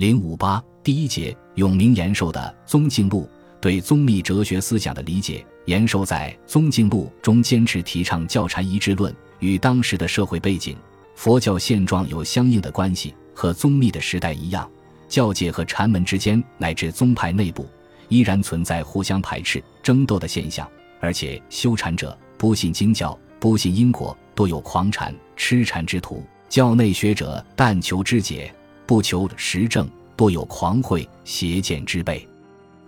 [0.00, 3.28] 零五八第一节，永明延寿的《宗敬录》
[3.60, 5.44] 对宗密哲学思想的理解。
[5.66, 10.74] 延寿在《宗敬录》中坚持提倡教禅一致论，与当时的社会背景、
[11.14, 13.14] 佛教现状有相应的关系。
[13.34, 14.66] 和宗密的时代一样，
[15.06, 17.68] 教界和禅门之间乃至宗派内部
[18.08, 20.66] 依然存在互相排斥、争斗的现象。
[20.98, 28.50] 而且修禅者不信经教，不信因果，多有狂禅、痴禅之徒；教内学者但求知解，
[28.90, 32.28] 不求实证，多有狂慧、邪见之辈。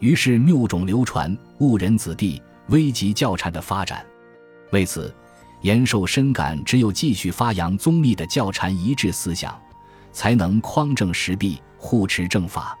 [0.00, 4.04] 于是谬种流传，误人子弟，危及教禅的发展。
[4.72, 5.14] 为此，
[5.60, 9.56] 延寿深感，只有继续发扬宗密的教禅一致思想，
[10.10, 12.76] 才能匡正时弊，护持正法。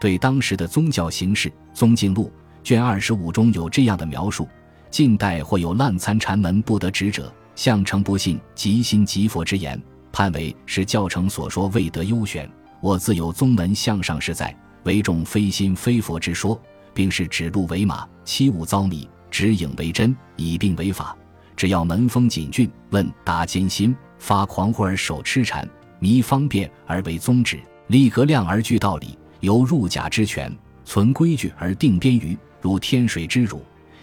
[0.00, 2.32] 对当时的宗教形势，《宗敬录》
[2.66, 4.48] 卷二十五中有这样的描述。
[4.90, 9.78] 近代或有滥参禅门不得职者，相诚不信，即心即佛之言，
[10.14, 12.48] 判为是教程所说未得优选。
[12.80, 16.56] 我自有宗门向上实在，为众非心非佛之说，
[16.94, 21.16] 并是指鹿为马，欺吾遭迷，指影为真，以病为法。
[21.56, 33.60] 只要门风谨峻，问答艰辛，发狂惑而手痴禅，迷方便而为宗旨，立格量而具道理，由入假之权，存规矩而定边隅，如天水之乳。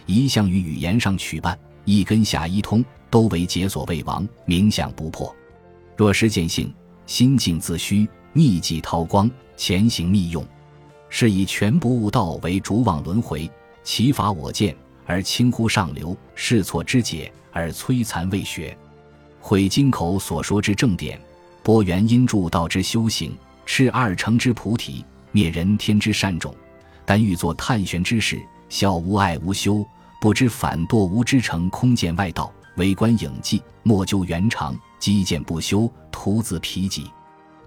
[0.07, 5.33] 一向于语言上取办，一根下一通，都为解所谓王，冥想不破。
[5.95, 6.73] 若实见性，
[7.05, 10.45] 心静自虚，秘技韬光，前行密用，
[11.09, 13.49] 是以全不悟道为逐往轮回，
[13.83, 14.75] 其法我见
[15.05, 18.75] 而轻忽上流，试错之解而摧残未学，
[19.39, 21.19] 毁经口所说之正典，
[21.61, 26.55] 播元因助道之修行，斥二乘之菩提，灭人天之善种，
[27.05, 28.41] 但欲作探玄之事。
[28.69, 29.85] 孝无爱无修，
[30.21, 37.11] 不知反堕无知成空见外道，为观影迹，莫究原常，积见不修，徒自疲己。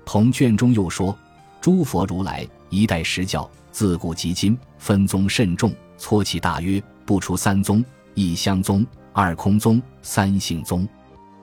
[0.06, 1.14] 同卷中又说：
[1.60, 10.88] 诸佛如来一代实教，自古及今分宗甚众，撮其大约不出三宗：一相宗，二空宗，三性宗。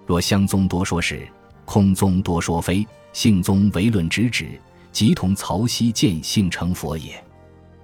[0.07, 1.27] 若相宗多说是，
[1.66, 4.59] 空宗多说非，性宗唯论直指，
[4.91, 7.23] 即同曹溪见性成佛也。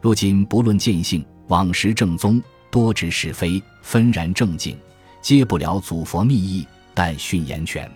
[0.02, 1.24] 如今不论见性。
[1.50, 4.78] 往时正宗多知是非，纷然正经，
[5.22, 7.88] 皆不了祖佛密意，但训言权。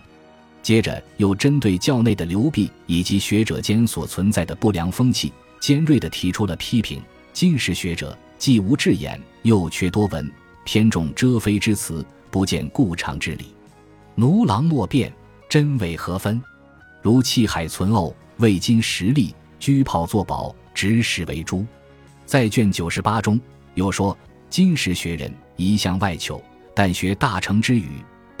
[0.62, 7.02] 接着又针对教内的流弊以及学者间所存在的不良风气，尖锐地提出了批评。
[7.32, 10.32] 今时学者既无智眼，又缺多闻，
[10.64, 13.46] 偏重遮非之词，不见故常之理。
[14.14, 15.12] 奴郎莫辩，
[15.48, 16.40] 真伪何分？
[17.02, 21.66] 如弃海存沤，未经实力，居炮作宝，执石为珠。
[22.24, 23.40] 在卷九十八中
[23.74, 24.16] 有说
[24.48, 26.40] ：“金石学人一向外求，
[26.72, 27.88] 但学大成之语，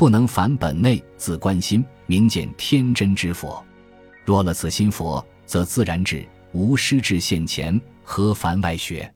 [0.02, 3.64] 不能反本内，自关心，明见天真之佛。
[4.24, 9.08] 若了此心佛，则自然智，无师智现前，何凡外学？”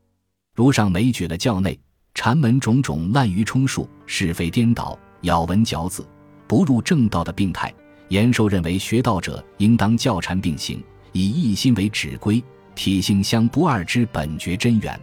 [0.54, 1.76] 如上每举了教内
[2.14, 6.06] 禅门种种滥竽充数、是非颠倒、咬文嚼字、
[6.46, 7.74] 不入正道的病态，
[8.06, 10.80] 延寿认为学道者应当教禅并行，
[11.10, 12.40] 以一心为指归。
[12.76, 15.00] 体性相不二之本觉真源，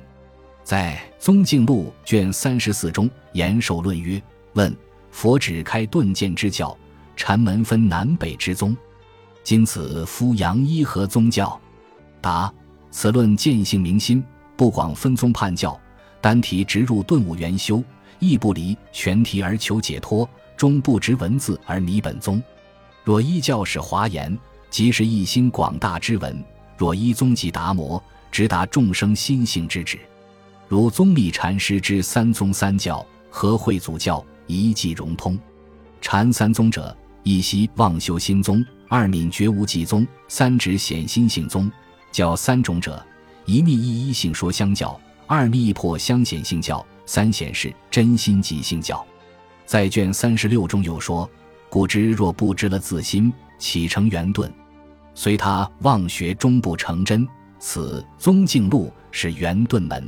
[0.64, 4.24] 在《宗敬录》卷三十四中，延寿论曰
[4.56, 4.74] ：“问
[5.14, 6.76] 佛只开顿渐之教，
[7.16, 8.76] 禅门分南北之宗，
[9.44, 11.58] 今此夫扬一何宗教？”
[12.20, 12.52] 答：
[12.90, 14.22] 此论见性明心，
[14.58, 15.80] 不广分宗判教，
[16.20, 17.82] 单提直入顿悟元修，
[18.18, 22.42] 亦不离全题而求解脱，终不执文字而迷本宗。
[23.04, 24.38] 若依教是华严，
[24.72, 26.44] 即是一心广大之文。
[26.76, 30.00] 若依宗即达摩，直达众生心性之旨，
[30.68, 35.38] 如宗密禅师之三宗三教，和会祖教一即融通。
[36.02, 41.72] 禅三宗者：一息望修心宗，二泯觉无极宗，三指显心性宗。
[42.12, 43.04] 教三种者：
[43.46, 49.04] 一密一一性说相教，二密一破相显性教，三显示真心即性教。
[49.66, 51.30] 在卷三十六中有说：
[51.70, 54.52] 故知若不知了自心，岂成圆顿？
[55.16, 57.28] 随他妄学终不成真，
[57.60, 60.06] 此宗敬路是圆顿门，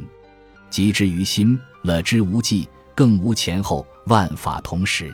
[0.69, 5.13] 即之于心，了之无迹，更无前后，万法同时。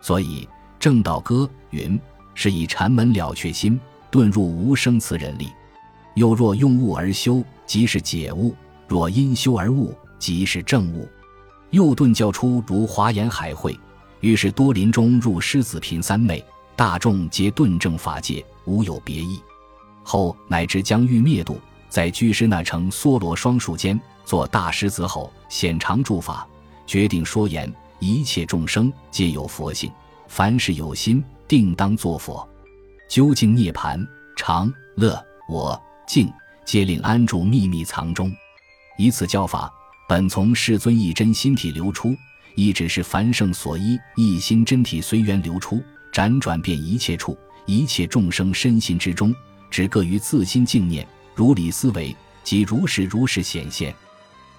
[0.00, 0.48] 所以
[0.78, 1.98] 正道歌云：
[2.34, 3.80] 是以禅门了却心，
[4.10, 5.48] 顿入无生词人力。
[6.14, 8.54] 又若用物而修，即是解悟；
[8.86, 11.08] 若因修而悟，即是正悟。
[11.70, 13.76] 又顿教出如华严海会，
[14.20, 16.44] 于是多林中入狮子品三昧，
[16.76, 18.44] 大众皆顿正法界。
[18.66, 19.40] 无有别意，
[20.02, 26.44] 后乃至将欲灭度，在居士那城梭罗双树间，做大狮子吼，显长住法，
[26.86, 29.90] 决定说言：一切众生皆有佛性，
[30.28, 32.48] 凡是有心，定当作佛。
[33.08, 34.04] 究竟涅盘、
[34.36, 36.32] 常乐我净，
[36.64, 38.32] 皆令安住秘密藏中。
[38.98, 39.72] 以此教法，
[40.08, 42.16] 本从世尊一真心体流出，
[42.54, 47.36] 亦只是凡圣所依，一心真体随缘流出，辗转遍一切处，
[47.66, 49.34] 一切众生身心之中，
[49.70, 53.94] 只各于自心净念，如理思维，即如实如是显现。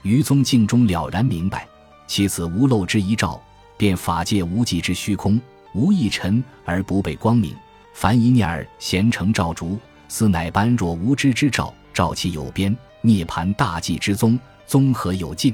[0.04, 1.68] 于宗静中了然明白，
[2.08, 3.40] 其此无漏之一照，
[3.76, 5.40] 便法界无际之虚空，
[5.74, 7.54] 无一尘而不被光明。
[7.94, 9.78] 凡一念儿咸成照烛，
[10.08, 12.76] 斯乃般若无知之照，照其有边。
[13.02, 15.54] 涅盘大寂之宗，综合有尽。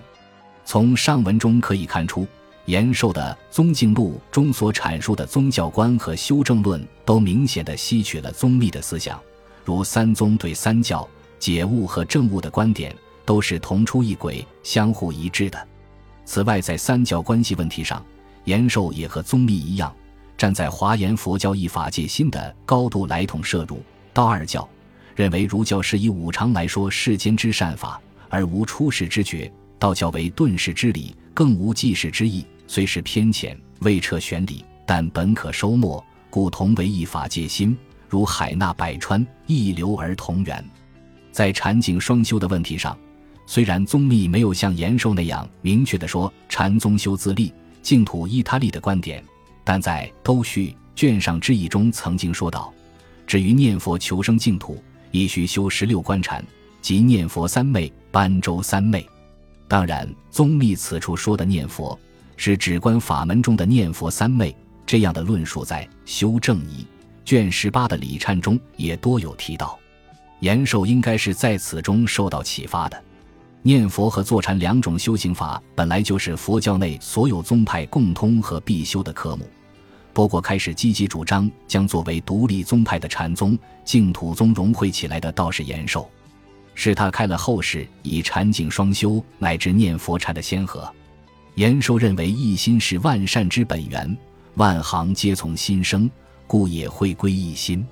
[0.64, 2.26] 从上文中可以看出，
[2.66, 9.20] 延寿的《宗静录》中所阐述的宗教观和修正论，都明显的吸取了宗密的思想，
[9.66, 11.08] 如三宗对三教
[11.40, 12.96] 解悟和证悟的观点。
[13.26, 15.68] 都是同出一轨、相互一致的。
[16.26, 18.04] 此外，在三教关系问题上，
[18.46, 19.94] 延寿也和宗密一样，
[20.38, 23.84] 站在华严佛教一法界心的高度来统摄入。
[24.14, 24.68] 道二教
[25.16, 32.46] 认为儒教是以五常来说世间之善法，而无出世之觉；道教为顿世之理，更无济世之意。
[32.68, 37.78] 虽是偏浅，未彻玄理，但本可收没，故同为一法界心，
[38.08, 40.64] 如海纳百川，一流而同源。
[41.32, 42.98] 在禅境双修的问题上。
[43.46, 49.24] 虽然宗密没有像延寿那样明确地说禅宗修自立，净土依他立的观点，
[49.64, 52.74] 但在《都序》卷上之意中曾经说道
[53.28, 54.82] ：“至于念佛求生净土，
[55.12, 56.44] 亦须修十六观禅，
[56.82, 59.06] 即念佛三昧、般舟三昧。”
[59.68, 61.98] 当然，宗密此处说的念佛，
[62.38, 64.56] 是指观法门中的念佛三昧。
[64.86, 66.82] 这样的论述在《修正义》
[67.26, 69.80] 卷十八的礼忏中也多有提到。
[70.42, 73.04] 延寿应该是在此中受到启发的。
[73.66, 79.50] 念佛和坐禅两种修行法本来就是佛教内所有宗派共通和必修的科目，
[80.12, 86.10] 不过开始积极主张将作为独立宗派的禅宗净土宗融汇起来的道士延寿，
[86.76, 90.86] 是他开了后世以禅净双修乃至念佛禅的先河。
[91.56, 94.18] 延寿认为一心是万善之本源，
[94.56, 96.12] 万行皆从心生，
[96.48, 97.86] 故也会归一心，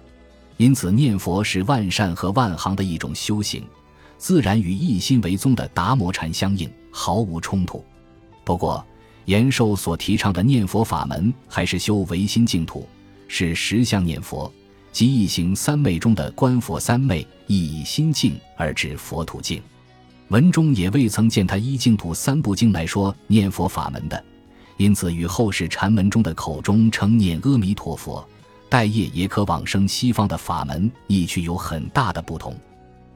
[0.57, 3.63] 因此念佛是万善和万行的一种修行。
[4.21, 7.83] 自然与一心为宗的达摩禅相应，毫无冲突。
[8.43, 8.85] 不过，
[9.25, 12.87] 延寿所提倡的念佛法门还是修唯心净土，
[13.27, 14.53] 是实相念佛，
[14.91, 19.59] 即一行三昧中的观佛三昧，亦以心净而至佛土净。
[20.27, 24.23] 文中也未曾见他依净土三部经来说念佛法门的，
[24.77, 28.23] 因此与后世禅门中的口中称念阿弥陀佛，
[28.69, 32.55] 待业也可往生西方的法门，亦具有很大的不同。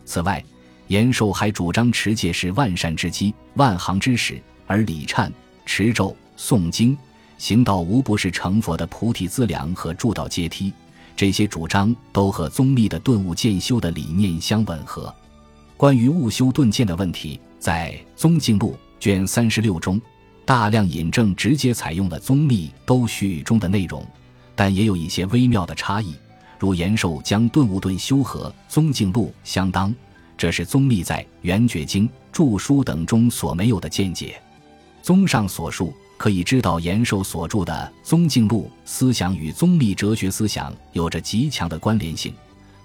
[0.03, 0.43] 此外，
[0.87, 5.31] 延寿还主张持戒是万善之基、万行之始，而礼忏、
[5.65, 6.97] 持咒、诵经、
[7.37, 10.71] 行道无不是成佛的菩提资粮和助道阶梯。
[11.15, 15.13] 这些主张都和宗密的顿悟渐修的理念相吻合。
[15.77, 19.99] 关于悟修顿渐的问题，在《宗静录》卷三十六中，
[20.45, 24.05] 大量引证直接采用了宗密都序中的内容，
[24.55, 26.13] 但也有一些微妙的差异，
[26.59, 29.93] 如延寿将顿悟顿修和《宗静录》相当。
[30.37, 34.41] 这是宗密在《圆觉经》著书等中所没有的见解。
[35.01, 37.73] 综上所述，可以知道延寿所著的
[38.07, 42.33] 《宗静录》思想与宗密哲学思想有着极强的关联性。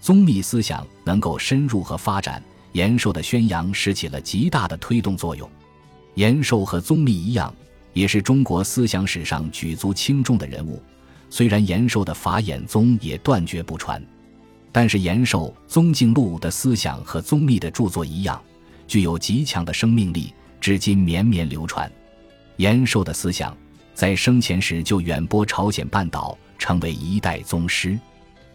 [0.00, 2.42] 宗密思想能够深入和发展，
[2.72, 5.48] 延寿的宣扬使起了极大的推动作用。
[6.14, 7.54] 延寿和宗密一样，
[7.92, 10.82] 也是中国思想史上举足轻重的人物。
[11.28, 14.02] 虽然延寿的法眼宗也断绝不传。
[14.72, 18.40] 但是延寿《宗敬录》的思想和宗密的著作一样，
[18.86, 21.90] 具有极强的生命力，至今绵绵流传。
[22.56, 23.56] 延寿的思想
[23.94, 27.98] 在生前时就远播朝鲜半岛，成为一代宗师。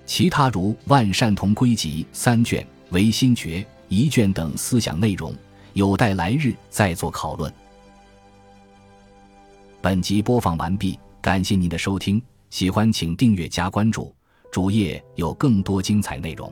[0.05, 5.36] 其他如《万善同归集》三卷、《唯心诀》一卷等思想内容，
[5.74, 7.51] 有待来日再做讨论。
[9.81, 14.13] 本集播放完毕，感谢您的收听，喜欢请订阅加关注。
[14.55, 16.50] 主页有更多精彩内容。